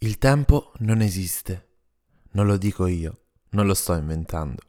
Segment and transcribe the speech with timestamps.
[0.00, 1.68] Il tempo non esiste.
[2.32, 4.60] Non lo dico io, non lo sto inventando.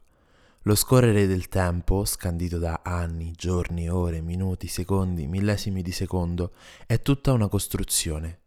[0.62, 6.54] Lo scorrere del tempo, scandito da anni, giorni, ore, minuti, secondi, millesimi di secondo,
[6.86, 8.40] è tutta una costruzione.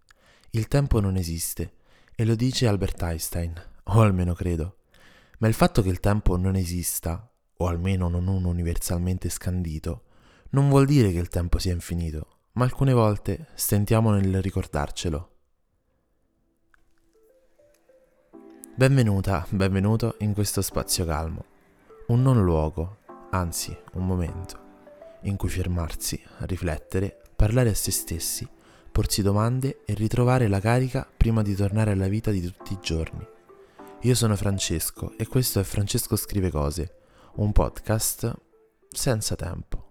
[0.50, 1.74] Il tempo non esiste,
[2.16, 3.54] e lo dice Albert Einstein,
[3.84, 4.78] o almeno credo.
[5.38, 10.06] Ma il fatto che il tempo non esista, o almeno non uno universalmente scandito,
[10.50, 15.31] non vuol dire che il tempo sia infinito, ma alcune volte stentiamo nel ricordarcelo.
[18.74, 21.46] Benvenuta, benvenuto in questo spazio calmo,
[22.08, 23.00] un non luogo,
[23.32, 24.60] anzi un momento,
[25.24, 28.48] in cui fermarsi, riflettere, parlare a se stessi,
[28.90, 33.28] porsi domande e ritrovare la carica prima di tornare alla vita di tutti i giorni.
[34.04, 36.96] Io sono Francesco e questo è Francesco Scrive Cose,
[37.36, 38.34] un podcast
[38.90, 39.90] senza tempo.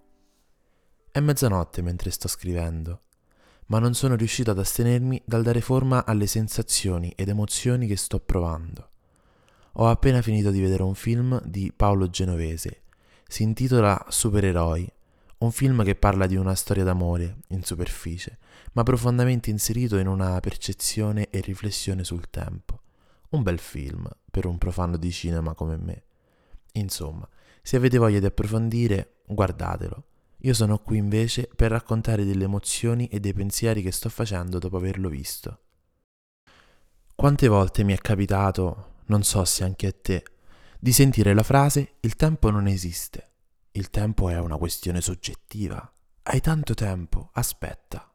[1.12, 3.02] È mezzanotte mentre sto scrivendo
[3.70, 8.18] ma non sono riuscito ad astenermi dal dare forma alle sensazioni ed emozioni che sto
[8.18, 8.88] provando.
[9.74, 12.82] Ho appena finito di vedere un film di Paolo Genovese.
[13.28, 14.92] Si intitola Supereroi,
[15.38, 18.38] un film che parla di una storia d'amore, in superficie,
[18.72, 22.80] ma profondamente inserito in una percezione e riflessione sul tempo.
[23.30, 26.02] Un bel film per un profano di cinema come me.
[26.72, 27.26] Insomma,
[27.62, 30.04] se avete voglia di approfondire, guardatelo.
[30.42, 34.78] Io sono qui invece per raccontare delle emozioni e dei pensieri che sto facendo dopo
[34.78, 35.60] averlo visto.
[37.14, 40.24] Quante volte mi è capitato, non so se anche a te,
[40.78, 43.32] di sentire la frase il tempo non esiste.
[43.72, 45.92] Il tempo è una questione soggettiva.
[46.22, 48.10] Hai tanto tempo, aspetta.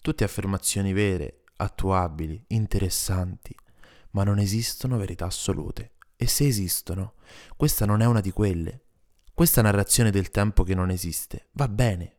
[0.00, 3.54] Tutte affermazioni vere, attuabili, interessanti,
[4.12, 5.92] ma non esistono verità assolute.
[6.16, 7.14] E se esistono,
[7.56, 8.84] questa non è una di quelle,
[9.34, 12.16] questa narrazione del tempo che non esiste va bene,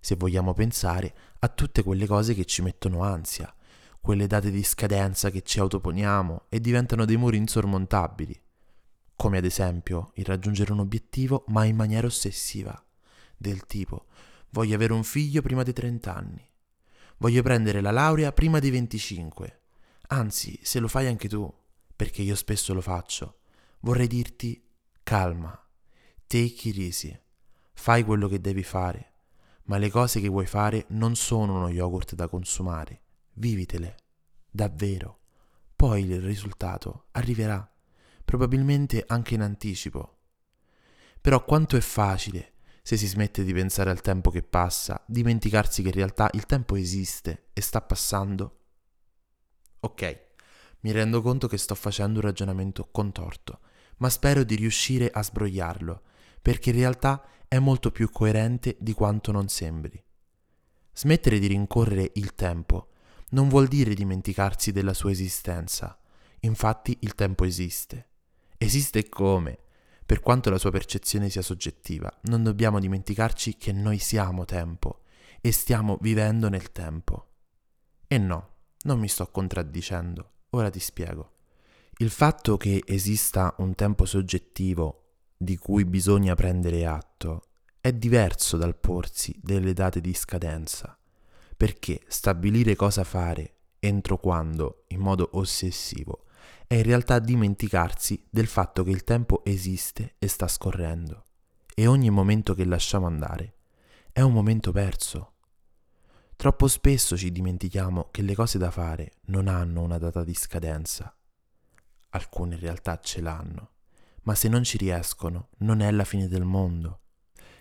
[0.00, 3.54] se vogliamo pensare a tutte quelle cose che ci mettono ansia,
[4.00, 8.42] quelle date di scadenza che ci autoponiamo e diventano dei muri insormontabili,
[9.14, 12.84] come ad esempio il raggiungere un obiettivo ma in maniera ossessiva,
[13.36, 14.06] del tipo
[14.50, 16.50] voglio avere un figlio prima dei 30 anni,
[17.18, 19.60] voglio prendere la laurea prima dei 25,
[20.08, 21.48] anzi se lo fai anche tu,
[21.94, 23.38] perché io spesso lo faccio,
[23.82, 24.60] vorrei dirti
[25.04, 25.56] calma
[26.30, 27.20] Take it easy.
[27.72, 29.14] Fai quello che devi fare,
[29.64, 33.00] ma le cose che vuoi fare non sono uno yogurt da consumare.
[33.32, 33.96] Vivitele,
[34.48, 35.22] davvero.
[35.74, 37.68] Poi il risultato arriverà,
[38.24, 40.18] probabilmente anche in anticipo.
[41.20, 45.88] Però quanto è facile, se si smette di pensare al tempo che passa, dimenticarsi che
[45.88, 48.66] in realtà il tempo esiste e sta passando?
[49.80, 50.26] Ok,
[50.82, 53.58] mi rendo conto che sto facendo un ragionamento contorto,
[53.96, 56.02] ma spero di riuscire a sbrogliarlo
[56.40, 60.02] perché in realtà è molto più coerente di quanto non sembri.
[60.92, 62.88] Smettere di rincorrere il tempo
[63.30, 65.98] non vuol dire dimenticarsi della sua esistenza,
[66.40, 68.08] infatti il tempo esiste.
[68.58, 69.58] Esiste come?
[70.04, 75.02] Per quanto la sua percezione sia soggettiva, non dobbiamo dimenticarci che noi siamo tempo
[75.40, 77.28] e stiamo vivendo nel tempo.
[78.08, 81.34] E no, non mi sto contraddicendo, ora ti spiego.
[81.98, 84.99] Il fatto che esista un tempo soggettivo
[85.42, 87.44] di cui bisogna prendere atto
[87.80, 90.98] è diverso dal porsi delle date di scadenza,
[91.56, 96.26] perché stabilire cosa fare entro quando in modo ossessivo
[96.66, 101.24] è in realtà dimenticarsi del fatto che il tempo esiste e sta scorrendo
[101.74, 103.54] e ogni momento che lasciamo andare
[104.12, 105.36] è un momento perso.
[106.36, 111.16] Troppo spesso ci dimentichiamo che le cose da fare non hanno una data di scadenza.
[112.10, 113.70] Alcune in realtà ce l'hanno
[114.22, 117.00] ma se non ci riescono non è la fine del mondo.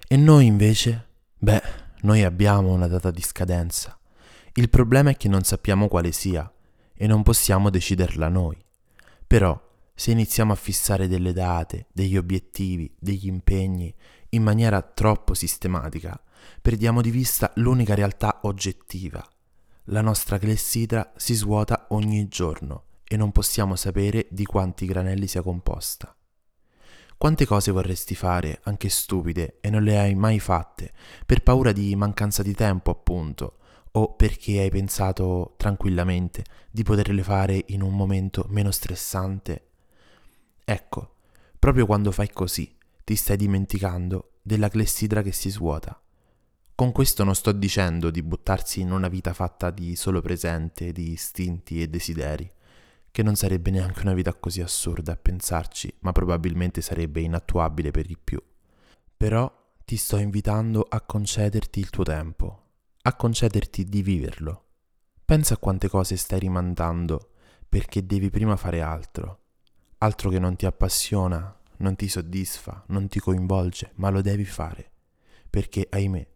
[0.08, 1.08] E noi invece?
[1.38, 1.62] Beh,
[2.02, 4.00] noi abbiamo una data di scadenza.
[4.53, 6.52] Il problema è che non sappiamo quale sia
[6.94, 8.58] e non possiamo deciderla noi.
[9.25, 9.59] Però,
[9.94, 13.94] se iniziamo a fissare delle date, degli obiettivi, degli impegni
[14.30, 16.19] in maniera troppo sistematica,
[16.62, 19.25] perdiamo di vista l'unica realtà oggettiva.
[19.86, 25.42] La nostra clessidra si svuota ogni giorno e non possiamo sapere di quanti granelli sia
[25.42, 26.13] composta.
[27.19, 30.94] Quante cose vorresti fare, anche stupide, e non le hai mai fatte,
[31.25, 33.57] per paura di mancanza di tempo, appunto,
[33.92, 39.68] o perché hai pensato tranquillamente di poterle fare in un momento meno stressante?
[40.63, 41.16] Ecco,
[41.60, 42.74] proprio quando fai così,
[43.04, 46.01] ti stai dimenticando della clessidra che si svuota.
[46.74, 51.12] Con questo non sto dicendo di buttarsi in una vita fatta di solo presente, di
[51.12, 52.50] istinti e desideri
[53.11, 58.06] che non sarebbe neanche una vita così assurda a pensarci, ma probabilmente sarebbe inattuabile per
[58.06, 58.41] di più.
[59.17, 59.51] Però
[59.83, 62.63] ti sto invitando a concederti il tuo tempo,
[63.01, 64.65] a concederti di viverlo.
[65.25, 67.31] Pensa a quante cose stai rimandando
[67.67, 69.39] perché devi prima fare altro,
[70.00, 74.91] altro che non ti appassiona, non ti soddisfa, non ti coinvolge, ma lo devi fare,
[75.50, 76.27] perché ahimè,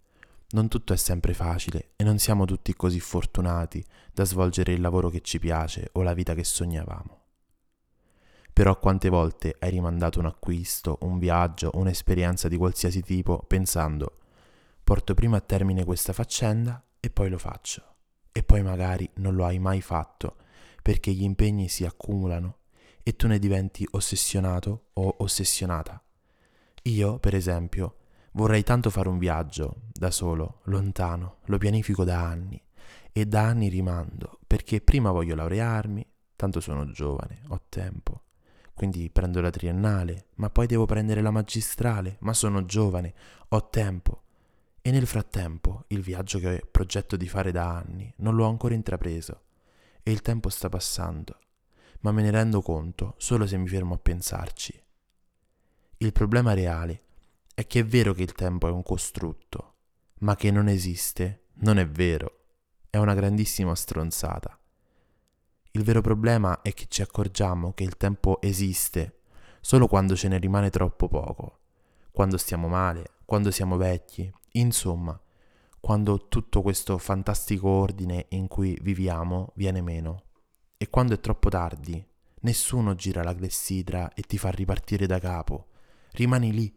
[0.54, 5.10] non tutto è sempre facile e non siamo tutti così fortunati da svolgere il lavoro
[5.10, 7.22] che ci piace o la vita che sognavamo.
[8.54, 14.20] Però quante volte hai rimandato un acquisto, un viaggio, un'esperienza di qualsiasi tipo pensando
[14.84, 17.96] porto prima a termine questa faccenda e poi lo faccio.
[18.32, 20.36] E poi magari non lo hai mai fatto
[20.82, 22.58] perché gli impegni si accumulano
[23.02, 26.02] e tu ne diventi ossessionato o ossessionata.
[26.84, 27.98] Io, per esempio,
[28.34, 32.62] vorrei tanto fare un viaggio da solo, lontano, lo pianifico da anni
[33.12, 36.06] e da anni rimando perché prima voglio laurearmi,
[36.36, 38.24] tanto sono giovane, ho tempo.
[38.74, 43.14] Quindi prendo la triennale, ma poi devo prendere la magistrale, ma sono giovane,
[43.50, 44.24] ho tempo.
[44.82, 49.42] E nel frattempo il viaggio che progetto di fare da anni non l'ho ancora intrapreso
[50.04, 51.38] e il tempo sta passando
[52.04, 54.78] ma me ne rendo conto solo se mi fermo a pensarci.
[55.98, 57.04] Il problema reale
[57.56, 59.73] è che è vero che il tempo è un costrutto,
[60.24, 62.40] ma che non esiste non è vero.
[62.90, 64.58] È una grandissima stronzata.
[65.72, 69.22] Il vero problema è che ci accorgiamo che il tempo esiste
[69.60, 71.60] solo quando ce ne rimane troppo poco,
[72.12, 75.20] quando stiamo male, quando siamo vecchi, insomma,
[75.80, 80.24] quando tutto questo fantastico ordine in cui viviamo viene meno.
[80.78, 82.06] E quando è troppo tardi,
[82.42, 85.68] nessuno gira la clessidra e ti fa ripartire da capo.
[86.12, 86.74] Rimani lì,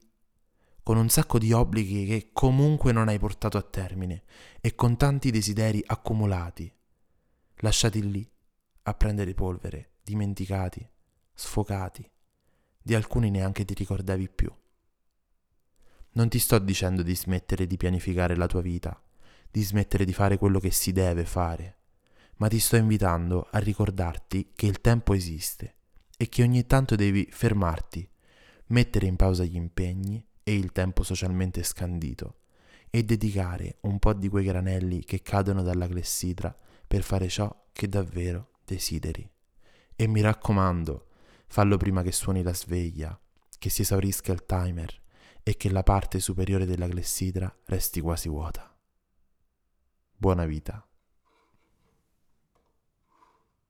[0.87, 4.23] con un sacco di obblighi che comunque non hai portato a termine
[4.61, 6.73] e con tanti desideri accumulati,
[7.57, 8.31] lasciati lì
[8.83, 10.89] a prendere polvere, dimenticati,
[11.35, 12.09] sfocati.
[12.81, 14.49] Di alcuni neanche ti ricordavi più.
[16.13, 19.03] Non ti sto dicendo di smettere di pianificare la tua vita,
[19.51, 21.79] di smettere di fare quello che si deve fare
[22.37, 25.75] ma ti sto invitando a ricordarti che il tempo esiste
[26.17, 28.09] e che ogni tanto devi fermarti,
[28.67, 32.43] mettere in pausa gli impegni e il tempo socialmente scandito
[32.89, 36.57] e dedicare un po' di quei granelli che cadono dalla clessidra
[36.87, 39.29] per fare ciò che davvero desideri.
[39.97, 41.09] E mi raccomando,
[41.49, 43.19] fallo prima che suoni la sveglia,
[43.59, 45.03] che si esaurisca il timer
[45.43, 48.73] e che la parte superiore della clessidra resti quasi vuota.
[50.17, 50.87] Buona vita.